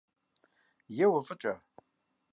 [1.05, 1.53] Еуэ, фӏыкӏэ!